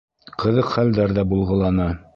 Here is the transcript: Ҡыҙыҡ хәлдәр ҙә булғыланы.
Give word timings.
Ҡыҙыҡ 0.43 0.71
хәлдәр 0.77 1.15
ҙә 1.19 1.29
булғыланы. 1.35 1.91